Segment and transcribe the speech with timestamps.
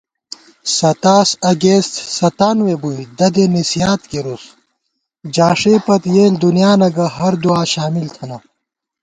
[0.77, 4.45] ستاس اگست ستانوے بُوئی دَدے نِسِیات کېرُوس
[4.89, 8.37] * جاݭے پت یېل دُنیانہ گہ ہر دُعا شامل تھنہ